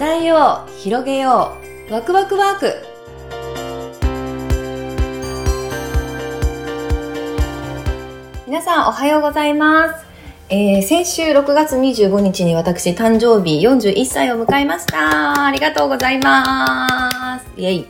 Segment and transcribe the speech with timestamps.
[0.00, 1.52] 伝えよう、広げよ
[1.90, 2.74] う、ワクワクワーク。
[8.46, 10.06] 皆さんおはようございます。
[10.48, 15.44] えー、先週6月25日に私誕生日41歳を迎えました。
[15.44, 17.60] ありがとうございます。
[17.60, 17.86] イェイ。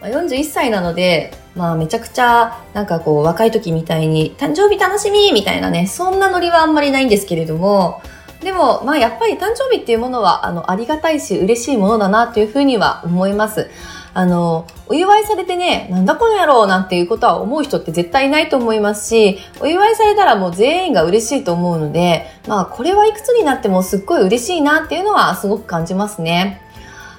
[0.00, 8.02] まあ、41歳なので、まあめちゃくちゃなんかこう若い時みたいに誕生日楽しみみたいなね、そんなノリはあんまりないんですけれども、
[8.46, 13.68] でも、まあやっぱり誕生日っていうものは、あの、ありがたいし嬉しいものだなというふうには思います。
[14.14, 26.62] あの、お祝いされてね、なんだこの野郎なんていうことは思う人って絶対いないと思いますし、お祝いされたらもう全員が嬉しいと思うので、まあこれはいくつになってもすっごい嬉しいなっていうのはすごく感じますね。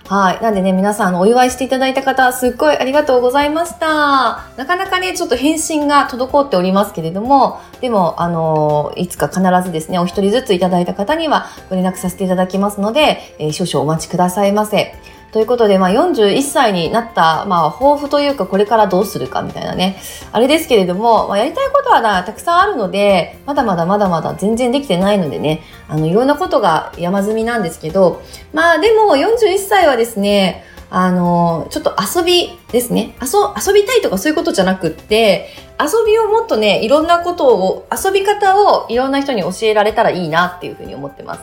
[0.09, 0.41] はい。
[0.41, 4.45] なんでね、皆さん、お祝いしていただいた方、すっごいありがとうございました。
[4.55, 14.95] なかなかね、ちょっと返信が滞っておりますけれども、でも、あのいつか必ずですね、お一人ずついただいた方にはご連絡させていただきますので、えー、少々お待ちくださいませ。
[15.31, 19.99] ということで、まあ、41歳になった、まあ、抱負というか、これからどうするかみたいなね、
[20.31, 28.21] あれですけれども、まあ、やりたいことはな、たくさんあるので、まだまだまだまだ全然できてないのでね、あの、いろんなことが山積みなんですけど、
[28.53, 33.15] まあ、でも、41歳はですね、あの、ちょっと遊びですね。
[33.21, 41.41] 遊、遊びたいとかそういうことじゃなくって、遊びをもっとね、いろんなことを、遊び方をいろんな人に教えられたらいいなっていうふうに思ってます。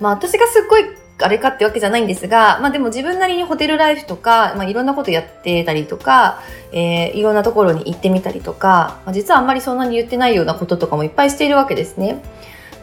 [0.00, 0.84] まあ私がすっごい
[1.22, 6.42] あれかってわけじゃないんですが、まあでも自分なりにホテルライフとか、まあいろんなことやってたりとか、
[6.72, 12.22] えー、いろんなところに行ってみたりとか、まあ、実はあんまりそんなに言ってないようなこととかもいっぱいしているわけですね。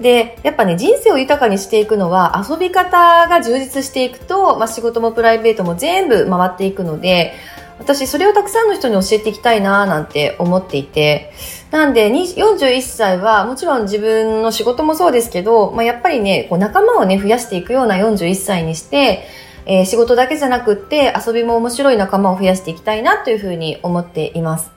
[0.02, 7.34] で、やっぱね、人生を豊かにしていくのは遊び方が充実していくと、まあ仕事もプライベートも全部回っていくので、
[7.80, 11.32] 私それをたくさんの人に教えていきたいななんて思っていて、
[11.72, 19.24] なんで41歳はもちろん自分の仕事もそうですけど、まあ、やっぱりね、こう仲間をね、増やしていくような41歳にして、
[19.68, 24.72] えー、仕事だけじゃなくって遊びも面白い仲間を増やしていきたいなというふうに思っています。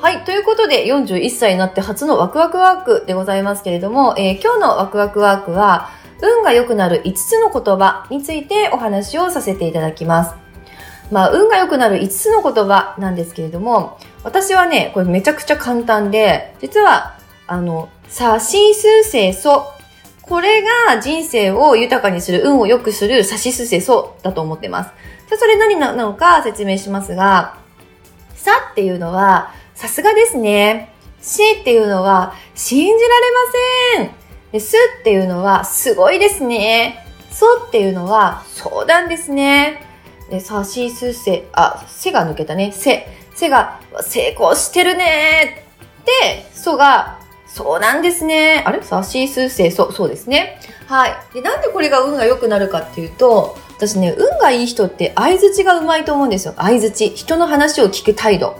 [0.00, 0.24] はい。
[0.24, 5.90] ということで、41歳になって初のワクワクワークでございますけれども、えー、今日のワクワクワークは、
[6.20, 10.41] 運が良くなる5つの言葉についてお話をさせていただきます。
[11.12, 19.66] まあ、運が良くなる5つの言葉なんですけれども、私はね、これめちゃくちゃ簡単で、実は、あの、さしすせそ。
[20.22, 24.90] これが人生を豊かにする、運を良くするさしすせそだと思ってます。
[25.28, 27.58] じゃそれ何なのか説明しますが、
[28.34, 30.94] さっていうのは、さすがですね。
[31.20, 33.32] しっていうのは、信じられ
[34.00, 34.10] ません。
[34.52, 37.06] で、すっていうのは、すごいですね。
[37.30, 39.91] そっていうのは、そうなんですね。
[40.32, 42.72] で、さしすせ、あ、せが抜けたね。
[42.72, 43.06] せ。
[43.34, 45.66] せが、成功してるね
[46.24, 48.62] で、そが、そうなんですね。
[48.64, 48.82] あれ？
[48.82, 50.58] さしすせ、そう、そうですね。
[50.86, 51.14] はい。
[51.34, 56.54] で、なんでこれが運が良くなるかっていうと、私ね、運がいい人って相づちがうまいと思うんですよ。
[56.56, 57.10] 相づち。
[57.10, 58.58] 人の話を聞く態度。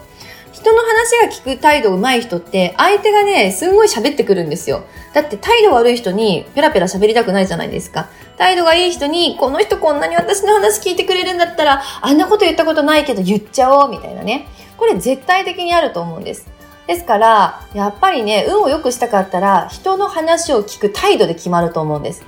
[0.62, 4.84] 人の話が聞く態度上手い人って、相手がね、すんごい喋ってくるんですよ。
[5.12, 8.08] だって態度悪い人にペラペラ喋りたくないじゃないですか。
[8.38, 14.46] 態度がいい人に、この人こんなに私の話聞いてくれるんだったら、あんなこと言ったことないけど言っちゃおう、みたいなね。
[14.76, 16.46] これ絶対的にあると思うんです。
[16.86, 22.22] ですから、やっぱりね、運を良くしたかったら、人の話を聞く態度で決まると思うんです。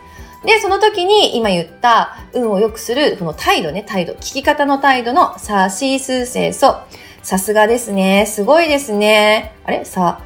[0.44, 6.78] で、その時に今言った運を良くする、この態度ね、態度、聞き方の態度のさしすせそ。
[7.24, 8.26] さすがですね。
[8.26, 9.54] すごいですね。
[9.64, 9.86] あれ？
[9.86, 10.20] さ、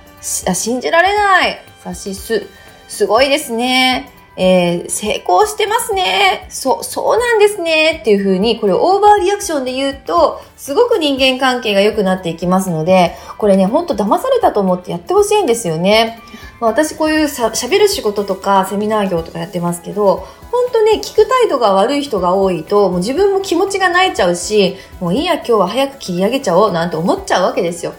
[0.48, 1.59] あ信じられない。
[1.82, 2.48] さしす。
[2.88, 4.10] すごいですね。
[4.36, 6.47] えー、成功してますね。
[6.48, 7.98] そう、そうなんですね。
[8.00, 16.19] っていう風に、これオーバーリアクションで言うと、すごく人間関係が良くなっていきますので、これね、ほんと騙されたと思ってやってほしいんですよね。
[16.60, 20.26] まあ、私こういうさ、喋る仕事とかセミナー業とかやってますけど、
[20.58, 27.94] ほんとね、聞く態度が悪い人が多いと、もう自分も気持ちが泣いちゃうし、もういいや、今日は早く切り上げちゃおうなんて思っちゃうわけですよ。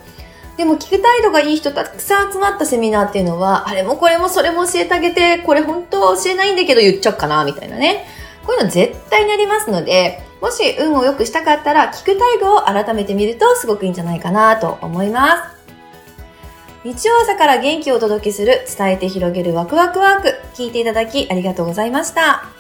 [0.58, 8.06] でも聞く態度がいい人たくさん集まったセミナーっていうのは、あれもこれもそれも教えてあげて、これ本当教えないんだけど言っちゃおうかな、みたいなね。
[8.46, 15.60] こういうの絶対にありますので、もし運を良くしたかったら、聞く態度を改めてみるとすごくいいんじゃないかなと思います。
[16.84, 22.59] 日曜朝から元気をお届けする伝えて広げるワクワクワーク聞いていただきありがとうございました。